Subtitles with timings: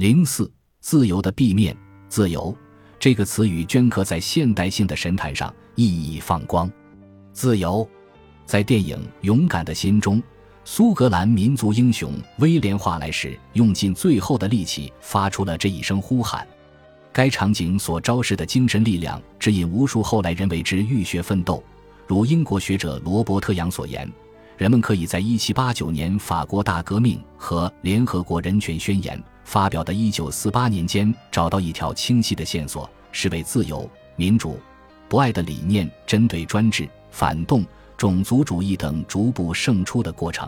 [0.00, 0.50] 零四，
[0.80, 1.76] 自由的 B 面，
[2.08, 2.56] 自由
[2.98, 6.72] 这个词语镌刻在现代性的神坛上，熠熠放光。
[7.34, 7.86] 自由，
[8.46, 10.22] 在电影《勇敢的心》中，
[10.64, 16.48] 苏格兰民族英雄威廉·华莱士用尽最后的力气发出了这一声呼喊。
[17.12, 21.62] 该场景所昭示的精神力量，指引无数后来人为之浴血奋斗。
[22.06, 24.10] 如英国学者罗伯特·杨所言。
[24.60, 34.60] 人们可以在1789年法国大革命和联合国人权宣言发表的1948年间找到一条清晰的线索，是为自由、民主、
[35.08, 37.64] 博爱的理念针对专制、反动、
[37.96, 40.46] 种族主义等逐步胜出的过程。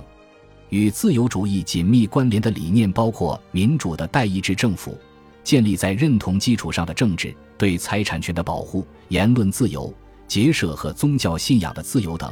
[0.68, 4.94] 与自由主义紧密关联的理念包括民主的代议制政府、
[5.42, 9.90] 建立在认同基础上的政治、对财产权的保护、言论自由、
[10.28, 12.30] 结社和宗教信仰的自由等。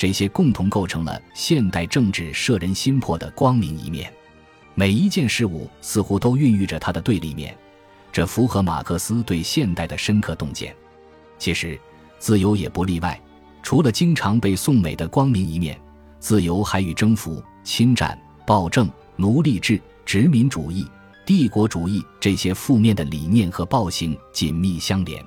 [0.00, 4.10] 这些共同构成了现代政治摄人心魄的光明一面，
[4.74, 7.54] 每一件事物似乎都孕育着它的对立面，
[8.10, 10.74] 这符合马克思对现代的深刻洞见。
[11.36, 11.78] 其实，
[12.18, 13.20] 自由也不例外。
[13.62, 15.78] 除了经常被颂美的光明一面，
[16.18, 20.88] 自由还与征服、侵占、暴政、奴隶制、殖民主义、
[21.26, 25.22] 帝国主义这些负面的理念和暴行紧密相连。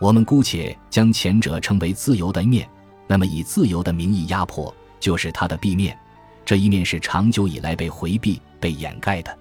[0.00, 2.66] 我们姑且将前者称为自由的一面。
[3.08, 5.98] 那么，以自由的名义压迫，就是它的 B 面。
[6.44, 9.36] 这一面是长久以来被回避、被掩盖的。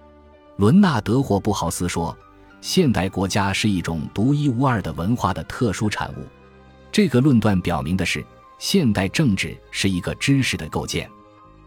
[0.55, 2.17] 伦纳德·霍布豪斯说
[2.61, 6.25] ：“现代国家是一种独一无二的文化的特殊产物。”
[6.91, 8.25] 这个论断表明的是，
[8.57, 11.09] 现代政治是一个知识的构建。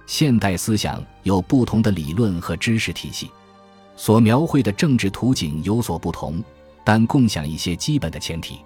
[0.07, 3.31] 现代思想有不同的理论和知识体系，
[3.95, 6.43] 所描绘的政治图景有所不同，
[6.85, 8.59] 但共享一些基本的前提。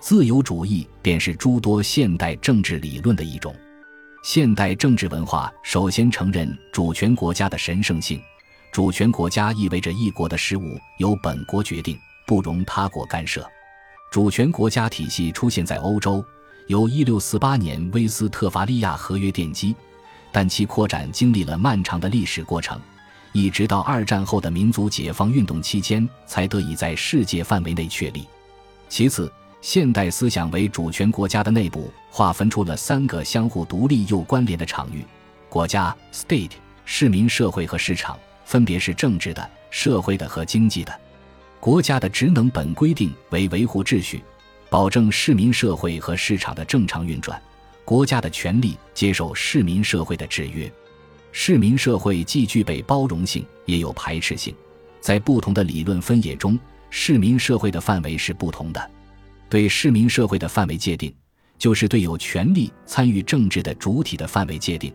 [0.00, 3.54] 自由主义便是诸多现代政治理论的一种。
[4.22, 8.20] 现代政治文化首先承认主权国家的神圣性，
[8.72, 13.46] 主权国家意味着一国的事务由本国决定，不容他国干涉。
[14.10, 16.24] 主权国家体系出现在欧洲，
[16.68, 19.74] 由1648年威斯特伐利亚合约奠基，
[20.30, 22.80] 但其扩展经历了漫长的历史过程，
[23.32, 28.26] 一直到二战后的民族解放运动期间才得以在世界范围内确立。
[28.88, 35.04] 其次，现代思想为主权国家的内部划分出了三个相互独立又关联的场域：
[35.48, 36.52] 国家 （state）、
[36.84, 41.00] 市民社会和市场，分别是政治的、社会的和经济的。
[41.58, 44.22] 国家的职能本规定为维护秩序，
[44.70, 47.40] 保证市民社会和市场的正常运转。
[47.84, 50.70] 国家的权利接受市民社会的制约。
[51.32, 54.54] 市民社会既具备包容性，也有排斥性。
[55.00, 56.58] 在不同的理论分野中，
[56.90, 58.90] 市民社会的范围是不同的。
[59.48, 61.14] 对市民社会的范围界定，
[61.58, 64.92] 就是对有权利参与政治的主体的范围界定，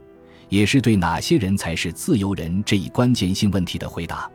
[0.49, 4.29] 也是对哪些人才是自由人这一关键性问题的回答。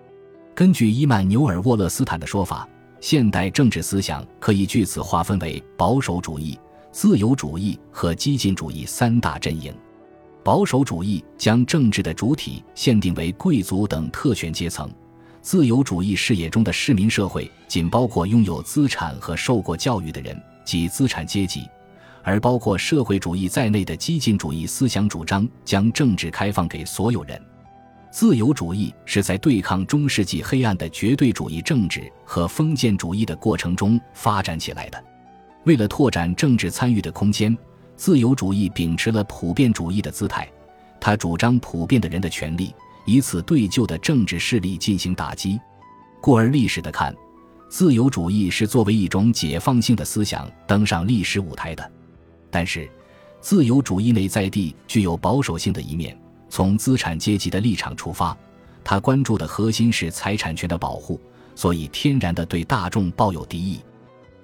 [0.54, 2.68] 根据伊曼纽尔·沃勒斯坦的说法，
[3.00, 6.58] 现代政治思想可以据此划分为保守主义、
[6.90, 9.72] 自由主义和激进主义三大阵营。
[10.42, 14.90] 保守主义将政治的主体限定为贵族等特权阶层。
[15.48, 21.62] 自由主义视野中的市民社会仅包括拥有资产和受过教育的人，即资产阶级；
[22.22, 27.42] 而包括社会主义在内的激进主义思想主张将政治开放给所有人。
[28.10, 35.03] 自由主义是在对抗中世纪黑暗的绝对主义政治和封建主义的过程中发展起来的。
[35.64, 37.56] 为了拓展政治参与的空间，
[37.97, 40.47] 自由主义秉持了普遍主义的姿态，
[41.00, 42.75] 他主张普遍的人的权利。
[43.08, 45.58] 以此对旧的政治势力进行打击，
[46.20, 47.16] 故而历史的看，
[47.66, 51.91] 自由主义是作为一种解放性的思想登上历史舞台的。
[52.50, 52.86] 但是，
[53.41, 56.14] 自由主义内在地具有保守性的一面。
[56.50, 58.36] 从资产阶级的立场出发，
[58.84, 61.19] 他关注的核心是财产权的保护，
[61.54, 63.80] 所以天然的对大众抱有敌意。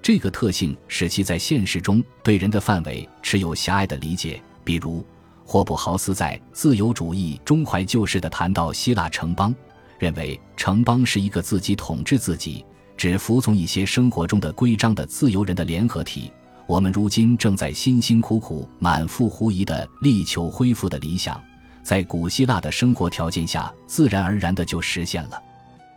[0.01, 5.05] 这个特性使其在现实中对人的范围持有狭隘的理解，比如。
[5.45, 9.53] 霍布豪斯在《自由主义中怀旧式》的谈到希腊城邦，
[9.99, 12.65] 认为城邦是一个自己统治自己、
[12.97, 16.31] 只服从一些生活中的规章的自由人的联合体。
[16.65, 21.39] 我们如今正在辛辛苦苦、满腹狐疑地力求恢复的理想，
[21.83, 25.39] 在古希腊的生活条件下，自然而然地就实现了。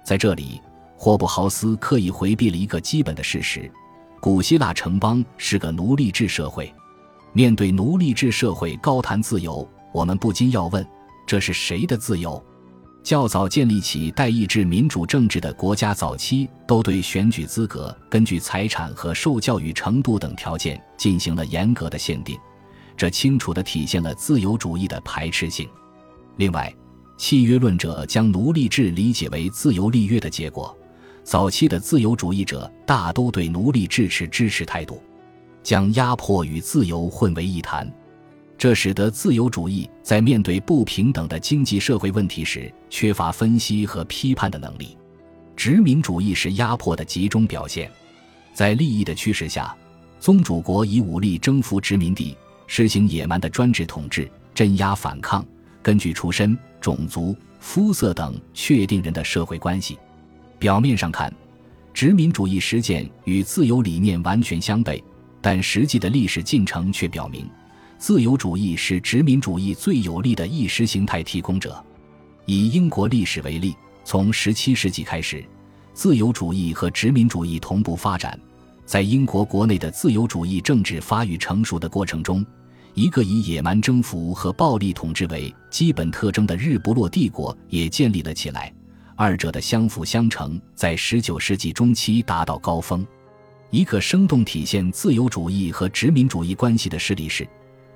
[0.05, 0.61] 在这里，
[0.95, 3.71] 霍布豪斯刻意回避了一个基本的事实：
[4.21, 6.71] 古希腊城邦是个奴隶制社会。
[7.33, 10.87] 面对奴隶制社会高谈自由，我们不禁要问：
[11.27, 12.43] 这是谁的自由？
[13.05, 22.39] 较早建立起代议制民主政治的国家，早期都对选举资格根据财产和受教育程度等条件进行了严格的限定，
[22.97, 25.67] 这清楚地体现了自由主义的排斥性。
[26.37, 26.75] 另外，
[27.17, 30.77] 契约论者将奴隶制理解为自由立约的结果。
[31.25, 35.03] 早期的自由主义者大都对奴隶制持支持态度，
[35.69, 37.87] 将压迫与自由混为一谈，
[38.57, 44.97] 这使得自由主义在面对不平等的经济社会问题时缺乏分析和批判的能力。
[45.55, 47.91] 殖民主义是压迫的集中表现，
[48.55, 49.77] 在利益的驱使下，
[50.19, 52.35] 宗主国以武力征服殖民地，
[52.67, 55.45] 实行野蛮的专制统治，镇压反抗，
[55.83, 59.99] 根据出身、种族、肤色等确定人的社会关系。
[60.59, 61.31] 表面上看，
[61.93, 64.99] 殖民主义实践与自由理念完全相悖，
[65.51, 67.49] 但实际的历史进程却表明，
[67.97, 71.83] 自由主义是殖民主义最有力的意识形态提供者。
[72.45, 73.75] 以英国历史为例，
[74.05, 75.43] 从17世纪开始，
[75.95, 78.39] 自由主义和殖民主义同步发展。
[78.85, 82.45] 在英国国内的自由主义政治发育成熟的过程中，
[82.93, 88.71] 一个以野蛮征服和暴力统治为基本特征的日不落帝国也建立了起来。
[89.17, 93.03] 二者的相辅相成，在十九世纪中期达到高峰。
[93.71, 97.47] 一个生动体现自由主义和殖民主义关系的事例是，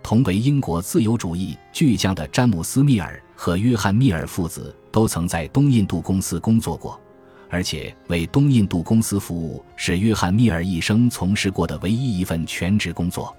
[0.03, 7.01] 同为英国自由主义巨匠的詹姆斯·密尔和约翰·密尔父子都曾在东印度公司工作过，
[7.49, 13.35] 而且为东印度公司服务是约翰·密尔一生从事过的唯一一份全职工作。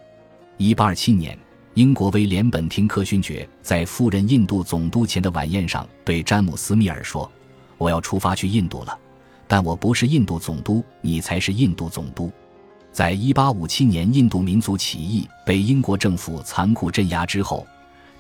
[0.57, 1.38] 一八二七年，
[1.75, 7.31] 英国威廉·本廷克勋爵在赴任印度总督前的晚宴上对詹姆斯·密尔说。
[7.77, 8.97] 我要出发去印度了，
[9.48, 12.31] 但我不是印度总督，你才是印度总督。
[12.92, 17.66] 在一八五七年印度民族起义被英国政府残酷镇压之后，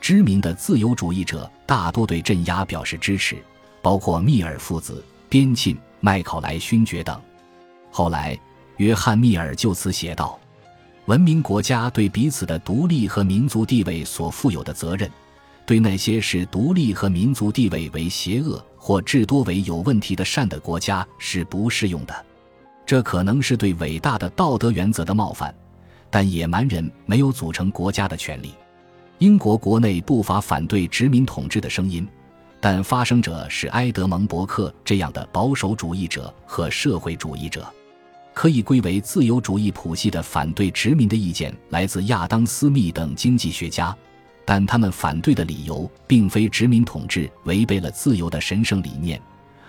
[0.01, 3.37] 知名的自由主义者大多对镇压表示支持，
[3.81, 7.21] 包括密尔父子、边沁、麦考莱勋爵等。
[7.91, 8.37] 后来，
[8.77, 10.39] 约翰·密尔就此写道
[11.05, 15.09] ：“文明国家对彼此的独立和民族地位所负有的责任。”
[15.65, 22.13] 对那些视独立和民族地位为邪恶或至多为有问题的善的国家是不适用的，
[22.85, 25.55] 这可能是对伟大的道德原则的冒犯，
[26.09, 28.53] 但野蛮人没有组成国家的权利。
[29.19, 32.05] 英国国内不乏反对殖民统治的声音，
[32.59, 37.65] 但发声者是埃德蒙·伯克这样的保守主义者和社会主义者，
[38.33, 43.95] 可以归为自由主义谱系的反对殖民的意见来自亚当·斯密等经济学家。
[44.45, 49.21] 但他们反对的理由并非殖民统治违背了自由的神圣理念，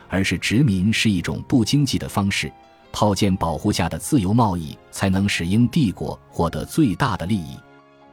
[0.09, 2.53] 而是殖民是一种不经济的方式，
[2.93, 7.57] 套件保护下的自由贸易才能使英帝国获得最大的利益。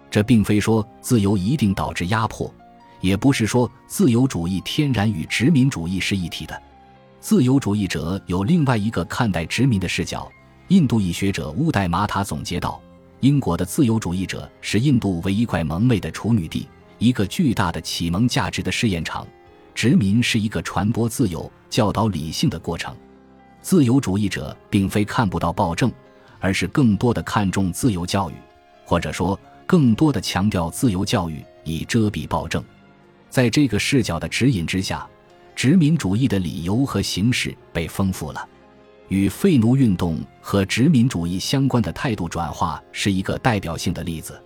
[0.10, 2.54] 这并非说自由一定导致压迫，
[3.00, 6.62] 也不是说自由主义天然与殖民主义是一体的。
[7.20, 10.30] 自由主义者有另外一个看待殖民的视角。
[10.68, 12.82] 印度裔学者乌代马塔总结道。
[13.22, 19.28] 英国的自由主义者是印度为一块蒙昧的处女地，一个巨大的启蒙价值的试验场。
[19.76, 22.96] 殖民是一个传播自由、教导理性的过程。
[23.62, 25.92] 自由主义者并非看不到暴政，
[26.40, 28.34] 而是更多的看重自由教育，
[28.84, 32.64] 或者说更多的强调自由教育以遮蔽暴政。
[33.30, 35.08] 在这个视角的指引之下，
[35.56, 38.50] 殖民主义的理由和形式被丰富了。
[39.12, 44.42] 与废奴运动和殖民主义相关的态度转化是一个代表性的例子。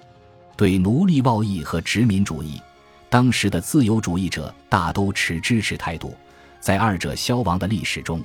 [0.57, 2.59] 对奴隶贸易和殖民主义，
[3.07, 6.15] 当时的自由主义者大都持支持态度。
[6.59, 8.23] 在二者消亡的历史中，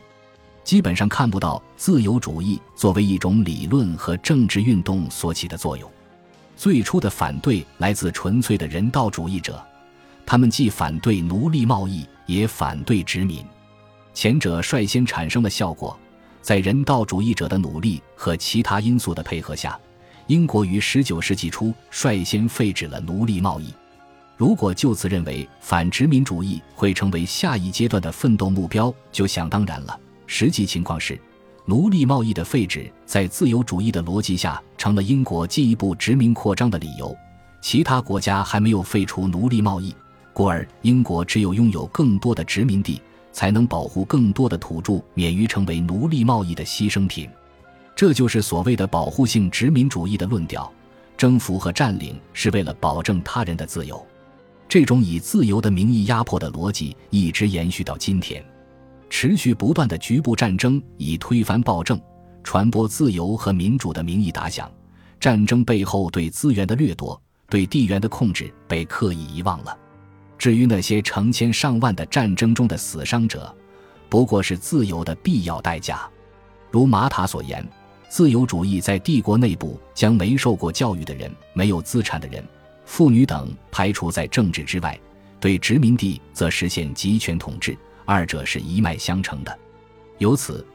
[0.64, 5.90] 基本上看不到自由主义作为一种理论和政治运动所起的作用。
[6.56, 9.62] 最初的反对来自纯粹的人道主义者，
[10.24, 13.44] 他们既反对奴隶贸易，也反对殖民。
[14.14, 15.94] 前者率先产生了效果。
[16.42, 19.78] 在人道主义者的努力和其他因素的配合下，
[20.26, 23.74] 英国于19世纪初率先废止了奴隶贸易。
[24.36, 30.00] 如果就此认为反殖民主义会成为下一阶段的奋斗目标，就想当然了。
[30.26, 31.20] 实际情况是，
[31.66, 37.14] 奴隶贸易的废止在自由主义的逻辑下成了英国进一步殖民扩张的理由。
[37.60, 39.94] 其他国家还没有废除奴隶贸易，
[40.32, 42.98] 故而英国只有拥有更多的殖民地。
[43.32, 47.28] 才能保护更多的土著免于成为奴隶贸易的牺牲品，
[47.94, 50.70] 这就是所谓的保护性殖民主义的论调。
[51.16, 54.06] 征服和占领是为了保证他人的自由，
[54.66, 58.42] 这种以自由的名义压迫的逻辑一直延续到今天。
[59.10, 62.00] 持续不断的局部战争以推翻暴政、
[62.42, 64.72] 传播自由和民主的名义打响，
[65.18, 67.20] 战争背后对资源的掠夺、
[67.50, 69.76] 对地缘的控制被刻意遗忘了。
[70.40, 73.54] 至于那些成千上万的战争中的死伤者，
[74.08, 76.08] 不过是自由的必要代价。
[76.70, 77.62] 如马塔所言，
[78.08, 82.42] 自由主义在帝国内部将没受过教育的人、没有资产的人、
[82.86, 84.98] 妇女等排除在政治之外，
[85.38, 89.58] 对殖民地则实现集权统治，二者是一脉相承的。
[90.16, 90.66] 由此，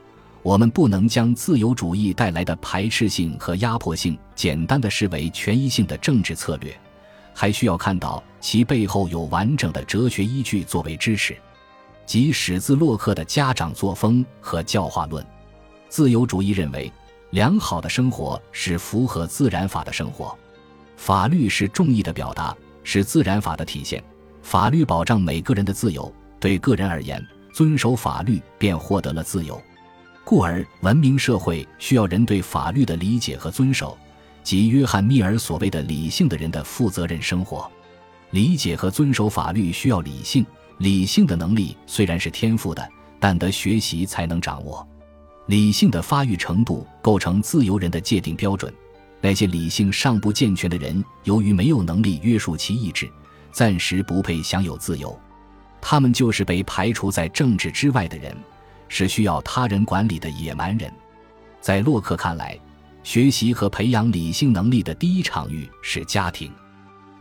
[0.43, 6.79] 我们不能将自由主义带来的排斥性和压迫性简单的视为权益性的政治策略，
[7.35, 11.35] 还需要看到其背后有完整的哲学依据作为支持，
[12.05, 15.23] 即始自洛克的家长作风和教化论。
[15.89, 16.91] 自由主义认为，
[17.31, 20.35] 良好的生活是符合自然法的生活，
[20.95, 24.01] 法律是众义的表达，是自然法的体现。
[24.41, 27.21] 法律保障每个人的自由，对个人而言，
[27.53, 29.61] 遵守法律便获得了自由。
[30.23, 33.97] 故而，文明社会需要人对法律的理解和遵守，
[34.45, 37.69] 即约翰·密尔所谓的“理性的人的负责任生活”。
[38.29, 40.45] 理解和遵守法律需要理性，
[40.77, 42.87] 理性的能力虽然是天赋的，
[43.19, 44.87] 但得学习才能掌握。
[45.47, 48.71] 理性的发育程度构成自由人的界定标准。
[49.19, 53.09] 那些理性尚不健全的人，由于没有能力约束其意志。
[53.51, 55.17] 暂时不配享有自由，
[55.81, 58.35] 他们就是被排除在政治之外的人，
[58.89, 60.91] 是需要他人管理的野蛮人。
[61.61, 62.59] 在洛克看来，
[63.05, 66.51] 学习和培养理性能力的第一场域是家庭。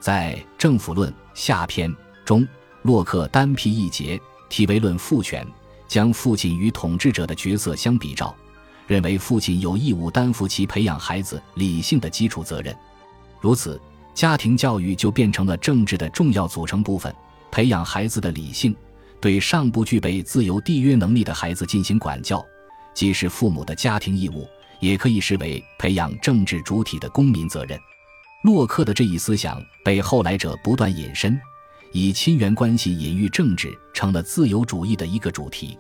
[0.01, 2.49] 在《政府论》下篇中，
[2.83, 5.47] 洛克单辟一节，题为“论父权”，
[5.87, 8.35] 将父亲与统治者的角色相比照，
[8.87, 12.75] 认为父亲有义务担负起培养孩子理性的基础责任。
[13.41, 13.79] 如此。
[14.15, 17.13] 家庭教育就变成了政治的重要组成部分，
[17.51, 18.73] 培养孩子的理性，
[19.21, 22.41] 对尚不具备自由缔约能力的孩子进行管教，
[22.95, 24.47] 既是父母的家庭义务，
[24.85, 27.81] 也可以视为培养政治主体的公民责任。
[28.43, 31.41] 洛克的这一思想被后来者不断引申，
[31.93, 35.79] 以亲缘关系隐喻政治，成了自由主义的一个主题。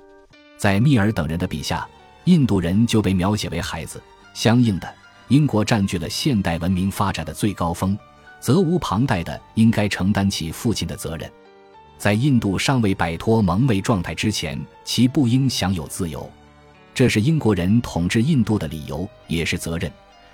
[0.56, 1.86] 在密尔等人的笔下，
[2.24, 4.02] 印度人就被描写为孩子。
[4.32, 4.94] 相应的，
[5.28, 7.98] 英国占据了现代文明发展的最高峰。
[8.40, 11.30] 责无旁贷的应该承担起父亲的责任，
[11.98, 16.30] 在印度尚未摆脱蒙昧状态之前，其不应享有自由。
[16.94, 19.90] 这是英国人统治印度的理由，也是责任。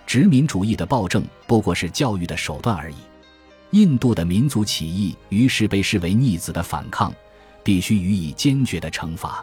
[0.06, 2.96] 殖民主义的暴政不过是教育的手段而已。
[3.70, 7.12] 印度的民族起义于是被视为逆子的反抗，
[7.62, 9.42] 必须予以坚决的惩罚。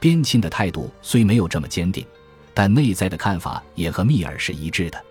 [0.00, 2.06] 边沁的态度虽没有这么坚定，
[2.54, 5.04] 但内在的看法也和密尔是一致的。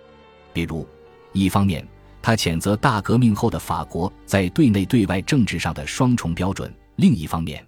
[0.51, 0.87] 比如，
[1.31, 1.87] 一方面。
[2.21, 6.73] 他谴责大革命后的法国在对内对外政治上的双重标准。
[6.95, 7.63] 另一方面，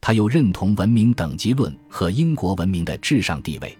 [0.00, 3.76] 他又认同文明等级论和英国文明的至上地位。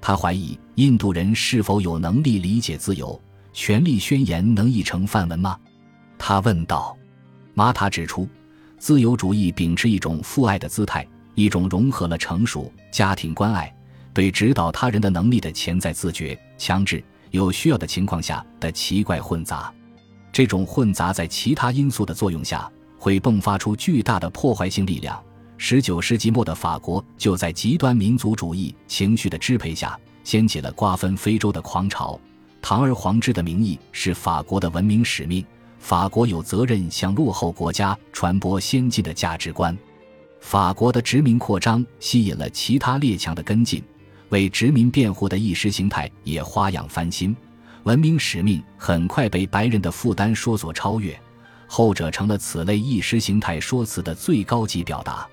[0.00, 3.18] 他怀疑印度人是否有能力理解自由。
[3.52, 5.56] 权力宣言能译成范文吗？
[6.18, 6.96] 他问道。
[7.54, 8.28] 马塔指出，
[8.78, 11.06] 自由主义秉持一种父爱的姿态，
[11.36, 13.72] 一种融合了成熟家庭关爱、
[14.12, 17.02] 对指导他人的能力的潜在自觉、强制。
[17.30, 19.72] 有需要的情况下的奇怪混杂，
[20.32, 22.68] 这种混杂在其他因素的作用下，
[22.98, 25.22] 会迸发出巨大的破坏性力量。
[25.56, 32.18] 十九世纪末的法国就在极端民族主义情绪的支配下，掀起了瓜分非洲的狂潮。
[32.60, 35.44] 堂而皇之的名义是法国的文明使命，
[35.78, 39.76] 法国有责任向落后国家传播先进的价值观。
[40.40, 43.82] 法国的殖民扩张吸引了其他列强的跟进。
[44.30, 47.36] 为殖民辩护的意识形态也花样翻新，
[47.84, 51.16] 文明使命很快被白人的负担说所超越，
[51.66, 55.28] 后者成了此类意识形态说辞的最高级表达。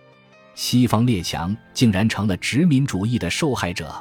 [0.55, 3.93] 西方列强竟然成了殖民主义的受害者，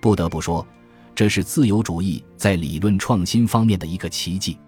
[0.00, 0.66] 不得不说，
[1.14, 4.58] 这是自由主义在理论创新方面的一个奇迹。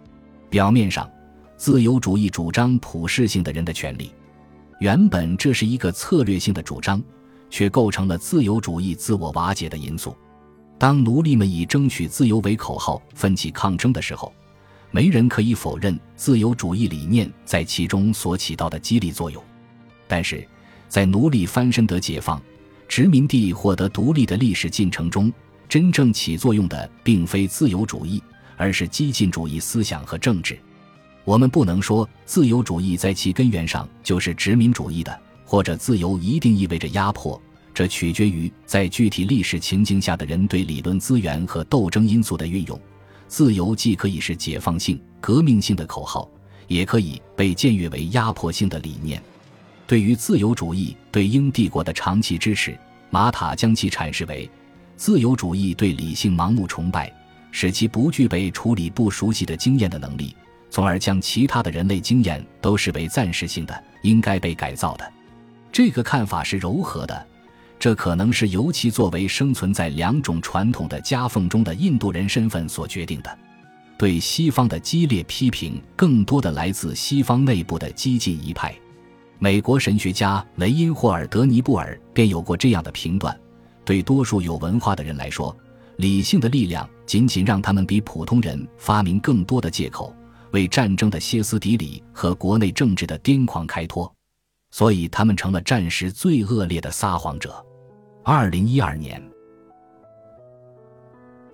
[0.49, 1.11] 表面上，
[1.57, 4.13] 自由主义主张普世性的人的权利，
[4.81, 7.03] 原本这是一个策略性的主张。
[7.51, 10.17] 却构成了自由主义自我瓦解的因素。
[10.79, 14.33] 当奴隶们以争取自由为口号奋起抗争的时候，
[14.93, 19.43] 没人可以否认自由主义理念在其中所起到的激励作用。
[20.07, 20.47] 但是，
[20.91, 22.39] 在奴隶翻身得解放、
[22.87, 25.33] 殖民地获得独立的历史进程中，
[25.67, 28.23] 真正起作用的并非自由主义，
[28.59, 30.59] 而是激进主义思想和政治。
[31.25, 35.19] 我们不能说自由主义在其根源上就是殖民主义的。
[35.43, 37.43] 或者自由一定意味着压迫，
[37.75, 42.81] 这取决于在具体历史情境下的人对理论资源和斗争因素的运用。
[43.27, 46.31] 自由既可以是解放性、革命性的口号，
[46.69, 49.21] 也可以被僭越为压迫性的理念。
[49.91, 52.79] 对于自由主义对英帝国的长期支持，
[53.11, 54.49] 马塔将其阐释为：
[54.97, 57.13] 自由主义对理性盲目崇拜，
[57.51, 60.33] 使其不具备处理不熟悉的经验的能力，
[60.71, 65.13] 从而将其他的人类经验都视为暂时性的、应该被改造的。
[65.73, 67.27] 这个看法是柔和的，
[67.77, 73.39] 这可能是尤其作为生存在两种传统的夹缝中的印度人身份所决定的。
[73.99, 78.73] 对西方的激烈批评，更多的来自西方内部的激进一派。
[79.43, 83.35] 美国神学家雷因霍尔德尼布尔便有过这样的评断：
[83.87, 85.57] 对多数有文化的人来说，
[85.97, 90.15] 理性的力量仅仅让他们比普通人发明更多的借口，
[90.51, 94.15] 为战争的歇斯底里和国内政治的癫狂开脱，
[94.73, 97.65] 所以他们成了战时最恶劣的撒谎者。
[98.23, 99.23] 二零一二年，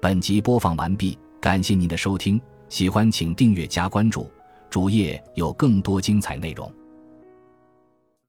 [0.03, 4.29] 本集播放完毕，感谢您的收听，喜欢请订阅加关注，
[4.69, 6.69] 主页有更多精彩内容。